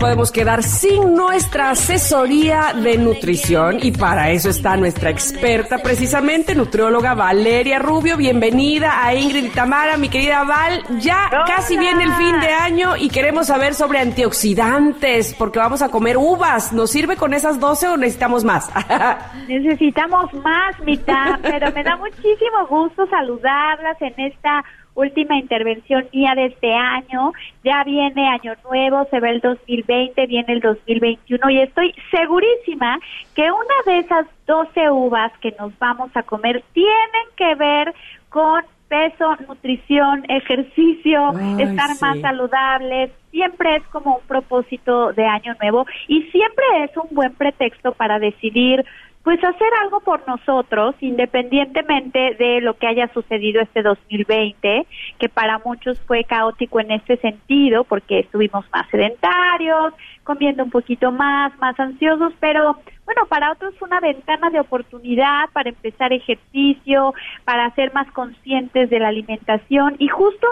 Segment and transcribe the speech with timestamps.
[0.00, 7.14] podemos quedar sin nuestra asesoría de nutrición y para eso está nuestra experta, precisamente nutrióloga
[7.14, 8.16] Valeria Rubio.
[8.16, 10.82] Bienvenida a Ingrid y Tamara, mi querida Val.
[11.00, 15.90] Ya casi viene el fin de año y queremos saber sobre antioxidantes porque vamos a
[15.90, 16.72] comer uvas.
[16.72, 18.70] ¿Nos sirve con esas 12 o necesitamos más?
[19.48, 24.64] necesitamos más, mitad, pero me da muchísimo gusto saludarlas en esta
[24.94, 27.32] última intervención mía de este año.
[27.64, 32.98] Ya viene año nuevo, se ve el 2020, viene el 2021 y estoy segurísima
[33.34, 37.94] que una de esas 12 uvas que nos vamos a comer tienen que ver
[38.28, 45.86] con peso, nutrición, ejercicio, estar más saludables, siempre es como un propósito de año nuevo
[46.08, 48.84] y siempre es un buen pretexto para decidir
[49.22, 54.86] pues hacer algo por nosotros, independientemente de lo que haya sucedido este 2020,
[55.18, 59.92] que para muchos fue caótico en este sentido, porque estuvimos más sedentarios,
[60.24, 65.50] comiendo un poquito más, más ansiosos, pero bueno, para otros fue una ventana de oportunidad
[65.52, 67.12] para empezar ejercicio,
[67.44, 70.46] para ser más conscientes de la alimentación y justo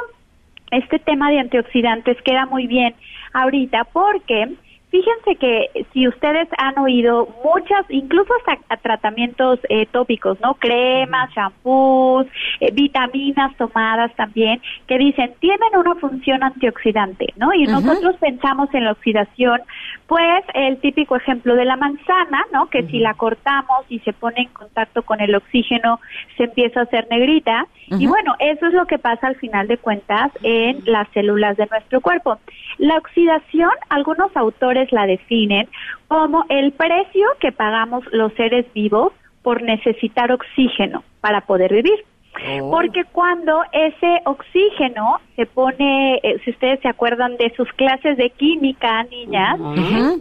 [0.71, 2.95] este tema de antioxidantes queda muy bien
[3.33, 4.57] ahorita porque
[4.91, 10.55] Fíjense que si ustedes han oído muchas, incluso hasta tratamientos eh, tópicos, ¿no?
[10.55, 12.27] Cremas, shampoos,
[12.61, 17.53] eh, vitaminas tomadas también, que dicen tienen una función antioxidante, ¿no?
[17.53, 19.61] Y nosotros pensamos en la oxidación,
[20.06, 22.70] pues el típico ejemplo de la manzana, ¿no?
[22.70, 26.00] Que si la cortamos y se pone en contacto con el oxígeno,
[26.39, 27.66] se empieza a hacer negrita.
[27.91, 31.66] Y bueno, eso es lo que pasa al final de cuentas en las células de
[31.66, 32.38] nuestro cuerpo.
[32.77, 35.69] La oxidación, algunos autores la definen
[36.09, 39.12] como el precio que pagamos los seres vivos
[39.43, 42.05] por necesitar oxígeno para poder vivir.
[42.47, 42.71] Oh.
[42.71, 48.31] Porque cuando ese oxígeno se pone, eh, si ustedes se acuerdan de sus clases de
[48.31, 49.59] química, niñas,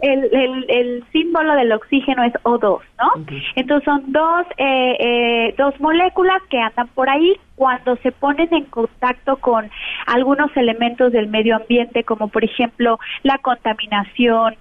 [0.02, 3.24] el, el, símbolo del oxígeno es O2, ¿no?
[3.56, 8.64] Entonces son dos, eh, eh, dos moléculas que andan por ahí cuando se ponen en
[8.66, 9.70] contacto con
[10.06, 14.54] algunos elementos del medio ambiente, como por ejemplo la contaminación,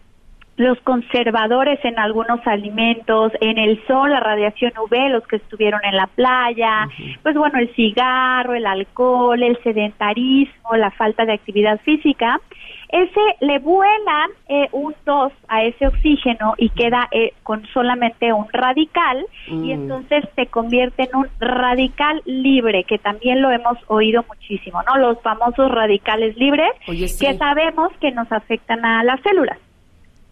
[0.57, 5.95] los conservadores en algunos alimentos, en el sol, la radiación UV, los que estuvieron en
[5.95, 6.89] la playa,
[7.21, 12.41] pues bueno, el cigarro, el alcohol, el sedentarismo, la falta de actividad física,
[12.89, 18.47] ese le vuelan eh, un 2 a ese oxígeno y queda eh, con solamente un
[18.51, 19.71] radical y mm.
[19.71, 24.97] entonces se convierte en un radical libre, que también lo hemos oído muchísimo, ¿no?
[24.97, 29.59] Los famosos radicales libres que sabemos que nos afectan a las células.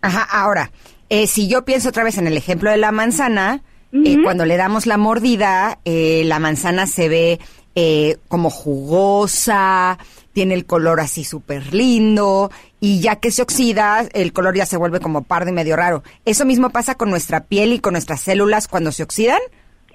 [0.02, 0.72] Ajá, ahora,
[1.10, 3.62] eh, si yo pienso otra vez en el ejemplo de la manzana,
[3.92, 7.40] eh, cuando le damos la mordida, eh, la manzana se ve
[8.28, 9.98] como jugosa,
[10.32, 14.78] tiene el color así súper lindo, y ya que se oxida, el color ya se
[14.78, 16.04] vuelve como pardo y medio raro.
[16.24, 19.40] ¿Eso mismo pasa con nuestra piel y con nuestras células cuando se oxidan?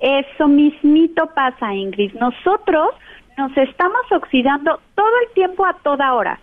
[0.00, 2.12] Eso mismito pasa, Ingrid.
[2.14, 2.88] Nosotros
[3.36, 6.40] nos estamos oxidando todo el tiempo a toda hora.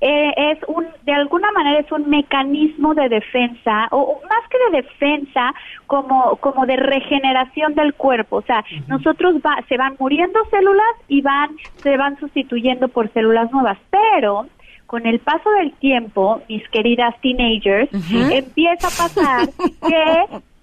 [0.00, 4.82] Eh, es un, de alguna manera es un mecanismo de defensa, o, más que de
[4.82, 5.54] defensa,
[5.86, 8.36] como, como de regeneración del cuerpo.
[8.36, 13.50] O sea, nosotros va, se van muriendo células y van, se van sustituyendo por células
[13.52, 13.78] nuevas.
[13.90, 14.46] Pero,
[14.86, 17.90] con el paso del tiempo, mis queridas teenagers,
[18.30, 20.40] empieza a pasar que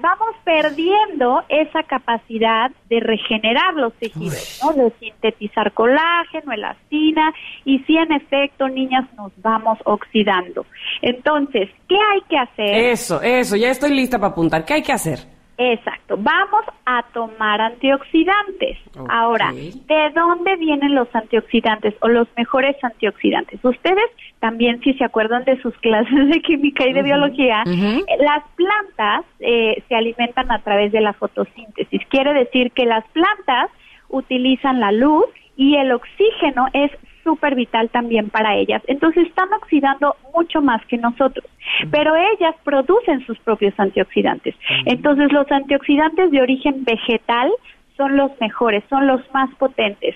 [0.00, 4.72] vamos perdiendo esa capacidad de regenerar los tejidos, ¿no?
[4.72, 7.32] de sintetizar colágeno, elastina,
[7.64, 10.66] y si en efecto, niñas, nos vamos oxidando.
[11.02, 12.84] Entonces, ¿qué hay que hacer?
[12.92, 14.64] Eso, eso, ya estoy lista para apuntar.
[14.64, 15.35] ¿Qué hay que hacer?
[15.58, 18.76] Exacto, vamos a tomar antioxidantes.
[19.08, 23.64] Ahora, ¿de dónde vienen los antioxidantes o los mejores antioxidantes?
[23.64, 24.04] Ustedes
[24.38, 29.82] también, si se acuerdan de sus clases de química y de biología, las plantas eh,
[29.88, 32.02] se alimentan a través de la fotosíntesis.
[32.10, 33.70] Quiere decir que las plantas
[34.10, 35.24] utilizan la luz
[35.56, 36.90] y el oxígeno es
[37.26, 38.80] súper vital también para ellas.
[38.86, 41.44] Entonces están oxidando mucho más que nosotros,
[41.90, 44.54] pero ellas producen sus propios antioxidantes.
[44.84, 47.50] Entonces los antioxidantes de origen vegetal
[47.96, 50.14] son los mejores, son los más potentes.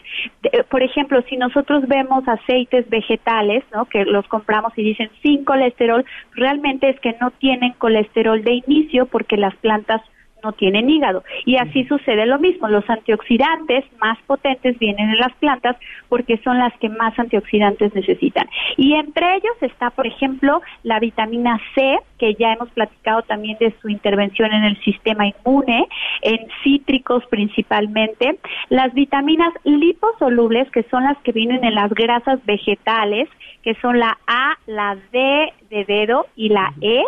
[0.69, 3.87] por ejemplo, si nosotros vemos aceites vegetales, ¿no?
[3.87, 6.05] Que los compramos y dicen sin colesterol,
[6.35, 10.03] realmente es que no tienen colesterol de inicio porque las plantas
[10.43, 11.25] no tienen hígado.
[11.45, 12.69] Y así sucede lo mismo.
[12.69, 15.77] Los antioxidantes más potentes vienen en las plantas
[16.09, 18.49] porque son las que más antioxidantes necesitan.
[18.77, 23.75] Y entre ellos está, por ejemplo, la vitamina C, que ya hemos platicado también de
[23.81, 25.87] su intervención en el sistema inmune,
[26.23, 28.39] en cítricos principalmente.
[28.69, 33.29] Las vitaminas liposolubles, que son las que vienen en las grasas vegetales,
[33.63, 37.03] que son la A, la D de dedo y la E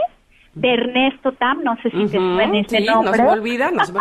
[0.54, 3.22] de Ernesto Tam, no sé si te suena ese nombre.
[3.22, 3.92] No se olvida, no se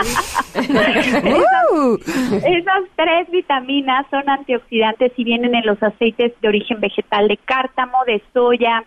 [2.60, 8.00] esas, tres vitaminas son antioxidantes y vienen en los aceites de origen vegetal de cártamo,
[8.06, 8.84] de soya,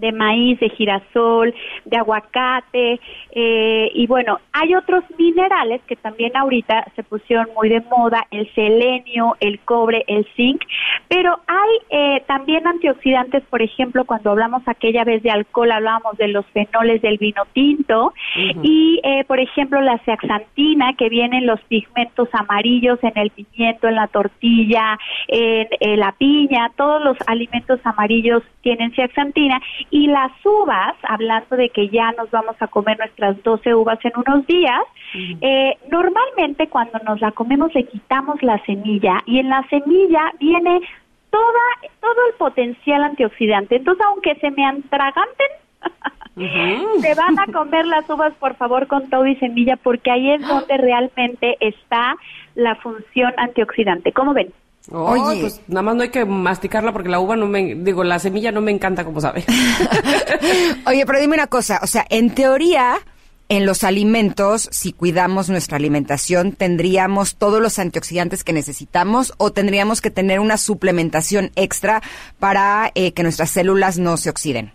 [0.00, 1.54] de maíz, de girasol,
[1.84, 3.00] de aguacate,
[3.32, 8.52] eh, y bueno, hay otros minerales que también ahorita se pusieron muy de moda, el
[8.54, 10.62] selenio, el cobre, el zinc,
[11.08, 16.28] pero hay eh, también antioxidantes, por ejemplo, cuando hablamos aquella vez de alcohol, hablábamos de
[16.28, 18.12] los fenoles del vino tinto,
[18.62, 23.96] y eh, por ejemplo la zeaxantina, que vienen los pigmentos amarillos en el pimiento, en
[23.96, 24.98] la tortilla,
[25.28, 31.68] en, en la piña, todos los alimentos amarillos tienen zeaxantina, y las uvas, hablando de
[31.70, 34.82] que ya nos vamos a comer nuestras 12 uvas en unos días,
[35.40, 40.80] eh, normalmente cuando nos la comemos le quitamos la semilla y en la semilla viene
[41.30, 43.76] toda, todo el potencial antioxidante.
[43.76, 45.48] Entonces, aunque se me antraganten,
[47.00, 50.40] se van a comer las uvas, por favor, con todo y semilla, porque ahí es
[50.48, 52.16] donde realmente está
[52.54, 54.12] la función antioxidante.
[54.12, 54.52] ¿Cómo ven?
[54.90, 58.18] Oye, pues nada más no hay que masticarla porque la uva no me, digo, la
[58.18, 59.44] semilla no me encanta, como sabe.
[60.86, 62.96] Oye, pero dime una cosa, o sea, en teoría,
[63.50, 70.00] en los alimentos, si cuidamos nuestra alimentación, ¿tendríamos todos los antioxidantes que necesitamos o tendríamos
[70.00, 72.00] que tener una suplementación extra
[72.38, 74.72] para eh, que nuestras células no se oxiden?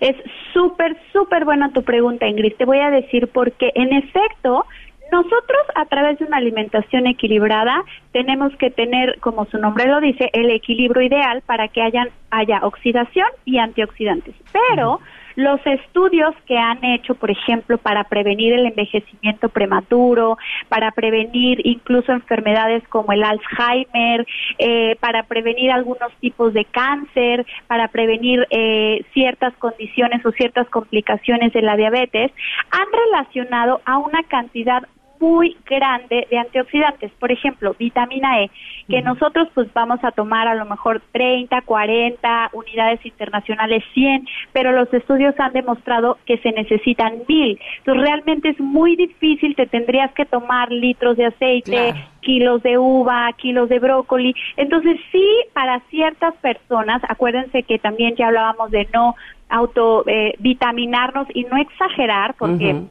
[0.00, 0.16] Es
[0.52, 2.54] súper, súper buena tu pregunta, Ingrid.
[2.56, 4.66] Te voy a decir porque, en efecto,
[5.12, 10.30] nosotros a través de una alimentación equilibrada tenemos que tener, como su nombre lo dice,
[10.32, 14.34] el equilibrio ideal para que hayan, haya oxidación y antioxidantes.
[14.52, 15.00] Pero
[15.38, 20.36] los estudios que han hecho, por ejemplo, para prevenir el envejecimiento prematuro,
[20.68, 24.26] para prevenir incluso enfermedades como el Alzheimer,
[24.58, 31.52] eh, para prevenir algunos tipos de cáncer, para prevenir eh, ciertas condiciones o ciertas complicaciones
[31.52, 32.32] de la diabetes,
[32.72, 34.88] han relacionado a una cantidad
[35.20, 37.10] muy grande de antioxidantes.
[37.18, 38.50] Por ejemplo, vitamina E,
[38.88, 44.72] que nosotros pues vamos a tomar a lo mejor 30, 40 unidades internacionales, 100, pero
[44.72, 47.58] los estudios han demostrado que se necesitan mil.
[47.78, 53.30] Entonces realmente es muy difícil, te tendrías que tomar litros de aceite, kilos de uva,
[53.36, 54.34] kilos de brócoli.
[54.56, 59.14] Entonces sí, para ciertas personas, acuérdense que también ya hablábamos de no
[59.48, 60.34] auto eh,
[61.34, 62.82] y no exagerar, porque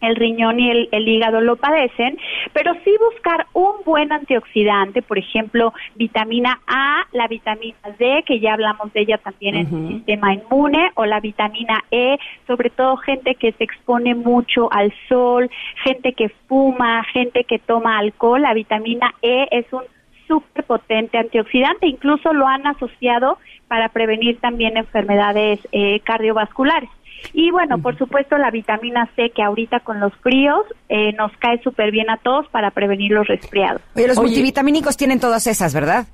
[0.00, 2.18] el riñón y el, hígado lo padecen,
[2.52, 8.54] pero sí buscar un buen antioxidante, por ejemplo, vitamina A, la vitamina D, que ya
[8.54, 13.34] hablamos de ella también en el sistema inmune, o la vitamina E, sobre todo gente
[13.34, 15.50] que se expone mucho al sol,
[15.84, 19.82] gente que fuma, gente que toma alcohol, la vitamina E es un
[20.30, 26.88] súper potente antioxidante, incluso lo han asociado para prevenir también enfermedades eh, cardiovasculares.
[27.32, 31.60] Y bueno, por supuesto la vitamina C que ahorita con los fríos eh, nos cae
[31.62, 33.82] súper bien a todos para prevenir los resfriados.
[33.94, 36.06] Oye, los multivitamínicos tienen todas esas, ¿verdad?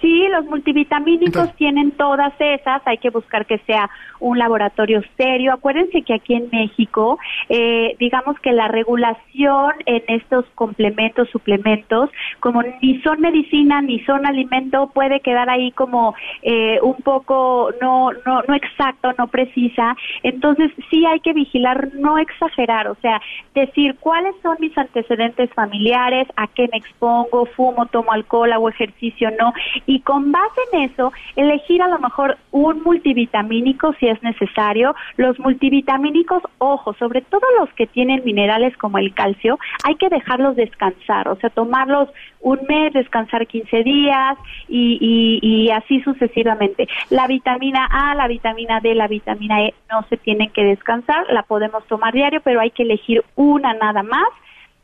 [0.00, 3.88] Sí, los multivitamínicos tienen todas esas, hay que buscar que sea
[4.20, 5.54] un laboratorio serio.
[5.54, 12.10] Acuérdense que aquí en México, eh, digamos que la regulación en estos complementos, suplementos,
[12.40, 18.10] como ni son medicina ni son alimento, puede quedar ahí como eh, un poco no,
[18.26, 19.96] no, no exacto, no precisa.
[20.22, 23.20] Entonces sí hay que vigilar, no exagerar, o sea,
[23.54, 29.30] decir cuáles son mis antecedentes familiares, a qué me expongo, fumo, tomo alcohol, hago ejercicio,
[29.38, 29.54] no
[29.86, 34.94] y con base en eso elegir a lo mejor un multivitamínico si es necesario.
[35.16, 40.56] Los multivitamínicos, ojo, sobre todo los que tienen minerales como el calcio, hay que dejarlos
[40.56, 42.08] descansar, o sea, tomarlos
[42.40, 44.38] un mes, descansar 15 días
[44.68, 46.88] y, y, así sucesivamente.
[47.10, 51.42] La vitamina A, la vitamina D, la vitamina E no se tienen que descansar, la
[51.42, 54.28] podemos tomar diario, pero hay que elegir una nada más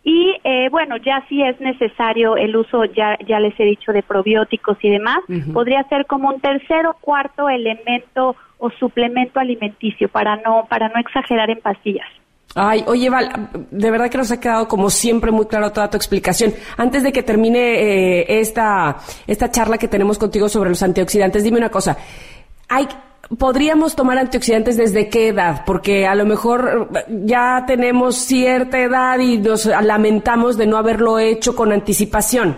[0.05, 4.03] y eh, bueno, ya si es necesario el uso, ya, ya les he dicho, de
[4.03, 5.21] probióticos y demás,
[5.53, 10.99] podría ser como un tercer o cuarto elemento o suplemento alimenticio para no, para no
[11.01, 12.09] exagerar en pastillas.
[12.55, 15.97] Ay, oye, Val, de verdad que nos ha quedado como siempre muy claro toda tu
[15.97, 16.53] explicación.
[16.77, 21.59] Antes de que termine eh, esta, esta charla que tenemos contigo sobre los antioxidantes, dime
[21.59, 21.97] una cosa.
[22.69, 22.87] Hay,
[23.39, 25.65] ¿Podríamos tomar antioxidantes desde qué edad?
[25.65, 31.57] Porque a lo mejor ya tenemos cierta edad y nos lamentamos de no haberlo hecho
[31.57, 32.57] con anticipación.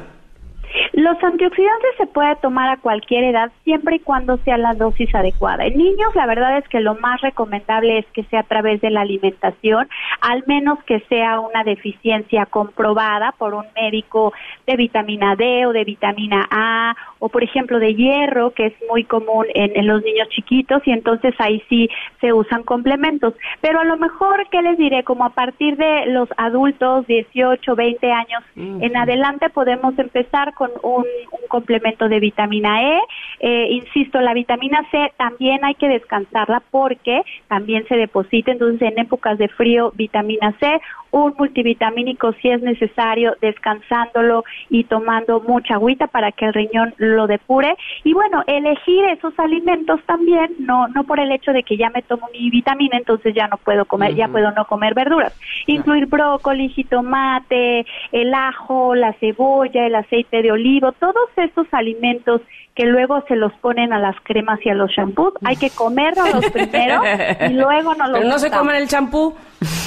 [0.96, 5.66] Los antioxidantes se puede tomar a cualquier edad siempre y cuando sea la dosis adecuada.
[5.66, 8.90] En niños la verdad es que lo más recomendable es que sea a través de
[8.90, 9.88] la alimentación,
[10.20, 14.32] al menos que sea una deficiencia comprobada por un médico
[14.68, 19.02] de vitamina D o de vitamina A o por ejemplo de hierro, que es muy
[19.02, 21.88] común en, los niños chiquitos y entonces ahí sí
[22.20, 23.34] se usan complementos.
[23.60, 25.02] Pero a lo mejor, ¿qué les diré?
[25.02, 31.04] Como a partir de los adultos, 18, 20 años en adelante podemos empezar con un,
[31.48, 33.00] complemento de vitamina E.
[33.38, 38.98] Eh, insisto, la vitamina C también hay que descansarla porque también se deposita, entonces en
[38.98, 40.80] épocas de frío, vitamina C,
[41.12, 47.28] un multivitamínico si es necesario, descansándolo y tomando mucha agüita para que el riñón lo
[47.28, 47.76] depure.
[48.02, 52.02] Y bueno, elegir esos alimentos también, no, no por el hecho de que ya me
[52.02, 55.38] tomo mi vitamina, entonces ya no puedo comer, ya puedo no comer verduras.
[55.68, 62.40] Incluir brócoli, jitomate, el ajo, la cebolla, el aceite de oliva todos estos alimentos
[62.74, 66.44] que luego se los ponen a las cremas y a los shampoos, hay que comerlos
[66.52, 67.02] primero
[67.48, 69.34] y luego no los Pero no se comen el champú.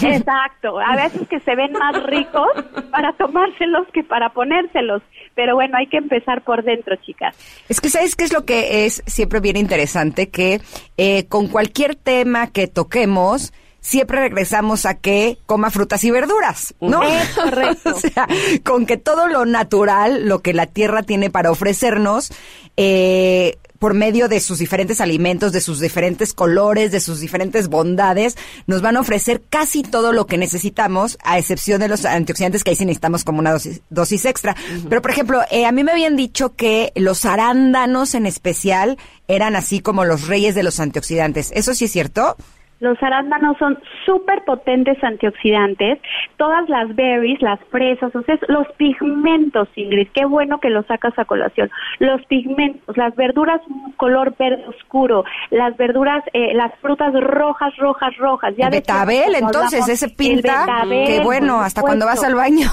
[0.02, 2.48] Exacto, a veces que se ven más ricos
[2.92, 5.02] para tomárselos que para ponérselos,
[5.36, 7.36] pero bueno, hay que empezar por dentro, chicas.
[7.68, 10.62] Es que sabes qué es lo que es siempre bien interesante, que
[10.98, 17.04] eh, con cualquier tema que toquemos, siempre regresamos a que coma frutas y verduras, ¿no?
[17.04, 17.96] Es correcto.
[17.96, 18.28] o sea,
[18.64, 22.32] con que todo lo natural, lo que la tierra tiene para ofrecernos,
[22.76, 28.36] eh, por medio de sus diferentes alimentos, de sus diferentes colores, de sus diferentes bondades,
[28.66, 32.72] nos van a ofrecer casi todo lo que necesitamos, a excepción de los antioxidantes que
[32.72, 33.56] ahí sí necesitamos como una
[33.90, 34.56] dosis, extra.
[34.90, 39.56] Pero, por ejemplo, eh, a mí me habían dicho que los arándanos en especial eran
[39.56, 41.52] así como los reyes de los antioxidantes.
[41.54, 42.36] ¿Eso sí es cierto?
[42.80, 46.00] Los arándanos son súper potentes antioxidantes.
[46.38, 51.18] Todas las berries, las fresas, o sea, los pigmentos, Ingrid, qué bueno que lo sacas
[51.18, 51.72] a colación.
[52.00, 53.62] Los pigmentos, las verduras
[53.98, 58.54] color verde oscuro, las verduras, eh, las frutas rojas, rojas, rojas.
[58.58, 60.66] Ya betabel, entonces, ese pinta.
[60.88, 62.68] qué bueno, hasta cuando vas al baño.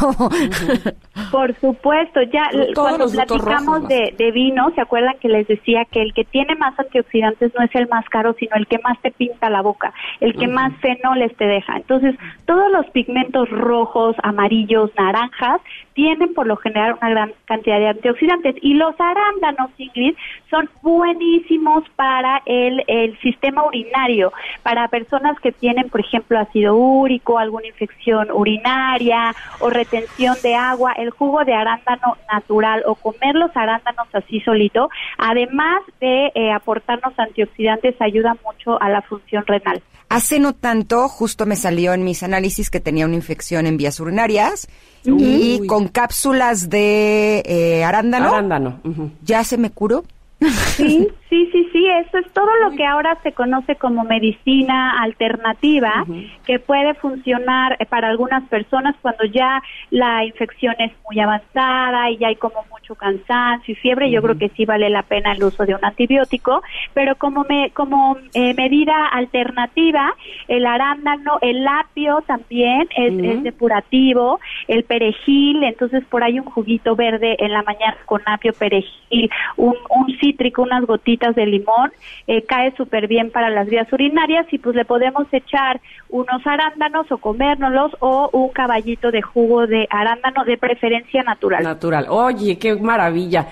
[1.31, 6.13] por supuesto, ya cuando platicamos de, de vino, ¿se acuerdan que les decía que el
[6.13, 9.49] que tiene más antioxidantes no es el más caro, sino el que más te pinta
[9.49, 9.94] la boca?
[10.21, 11.77] El que más fenoles te deja.
[11.77, 12.15] Entonces,
[12.47, 15.61] todos los pigmentos rojos, amarillos, naranjas,
[15.95, 20.15] tienen por lo general una gran cantidad de antioxidantes y los arándanos, Ingrid,
[20.51, 24.33] son buenísimos para el, el sistema urinario,
[24.63, 30.93] para personas que tienen, por ejemplo, ácido úrico, alguna infección urinaria o retención de agua,
[30.93, 37.19] el jugo de arándano natural o comer los arándanos así solito, además de eh, aportarnos
[37.19, 39.81] antioxidantes, ayuda mucho a la función renal.
[40.09, 43.99] Hace no tanto, justo me salió en mis análisis que tenía una infección en vías
[44.01, 44.69] urinarias
[45.05, 48.29] y con cápsulas de eh, arándano.
[48.29, 48.81] Arándano.
[49.23, 50.05] Ya se me curó.
[50.41, 56.05] Sí, sí, sí, sí, eso es todo lo que ahora se conoce como medicina alternativa,
[56.47, 62.19] que puede funcionar eh, para algunas personas cuando ya la infección es muy avanzada y
[62.19, 65.43] ya hay como mucho cansancio y fiebre, yo creo que sí vale la pena el
[65.43, 66.63] uso de un antibiótico,
[66.93, 70.15] pero como me, como eh, medida alternativa,
[70.49, 77.37] el arándano, el apio también es, depurativo, el perejil, entonces por ahí un juguito verde
[77.39, 81.93] en la mañana con apio, perejil, un, un cítrico, unas gotitas de limón,
[82.27, 87.11] eh, cae súper bien para las vías urinarias y pues le podemos echar unos arándanos
[87.13, 91.63] o comérnoslos o un caballito de jugo de arándano de preferencia natural.
[91.63, 92.07] Natural.
[92.09, 93.49] Oye, qué maravilla.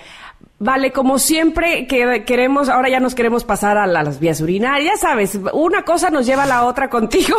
[0.65, 5.37] Vale, como siempre que queremos, ahora ya nos queremos pasar a, las vías urinarias, sabes,
[5.53, 7.37] una cosa nos lleva a la otra contigo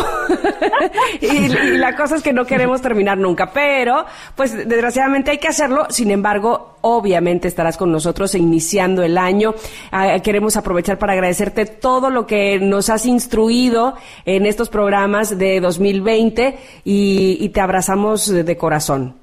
[1.21, 5.87] y, la cosa es que no queremos terminar nunca, pero pues desgraciadamente hay que hacerlo,
[5.89, 9.55] sin embargo, obviamente estarás con nosotros iniciando el año.
[9.89, 13.93] Ah, queremos aprovechar para agradecerte todo lo que nos has instruido
[14.25, 19.22] en estos programas de 2020 y te abrazamos de corazón.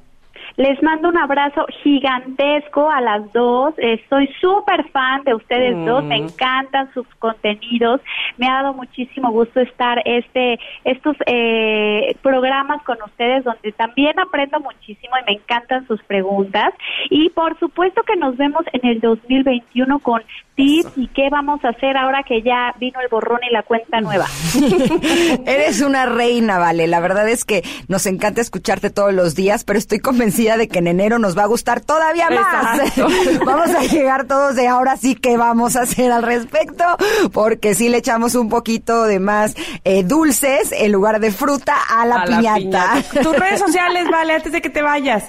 [0.57, 3.75] Les mando un abrazo gigantesco a las dos.
[3.78, 6.04] Eh, soy súper fan de ustedes dos.
[6.04, 8.00] Me encantan sus contenidos.
[8.37, 14.61] Me ha dado muchísimo gusto estar este estos eh, programas con ustedes donde también aprendo
[14.61, 16.73] muchísimo y me encantan sus preguntas.
[17.11, 20.23] Y por supuesto que nos vemos en el 2021 con
[20.57, 24.00] tips y qué vamos a hacer ahora que ya vino el borrón y la cuenta
[24.00, 24.26] nueva.
[25.47, 26.87] Eres una reina, Vale.
[26.87, 30.78] La verdad es que nos encanta escucharte todos los días, pero estoy convencida de que
[30.78, 32.80] en enero nos va a gustar todavía más.
[33.45, 36.85] vamos a llegar todos de ahora sí que vamos a hacer al respecto,
[37.33, 39.54] porque si le echamos un poquito de más
[39.85, 43.02] eh, dulces en lugar de fruta a la, piñata.
[43.23, 45.25] Tus redes sociales, Vale, antes de que te vayas.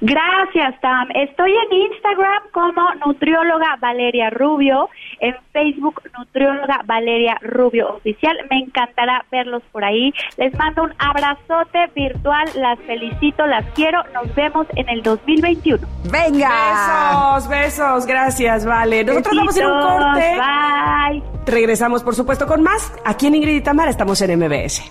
[0.00, 1.08] Gracias, Tam.
[1.14, 4.88] Estoy en Instagram como nutrióloga Valeria Rubio,
[5.20, 8.36] en Facebook nutrióloga Valeria Rubio Oficial.
[8.50, 10.12] Me encantará verlos por ahí.
[10.36, 14.02] Les mando un abrazote virtual, las felicito, las quiero.
[14.12, 15.86] Nos vemos en el 2021.
[16.10, 17.36] Venga.
[17.36, 19.04] Besos, besos, gracias, Vale.
[19.04, 20.36] Nosotros vamos a ir un corte.
[20.36, 21.22] Bye.
[21.46, 22.92] Regresamos, por supuesto, con más.
[23.04, 24.90] Aquí en Ingrid y Tamara estamos en MBS.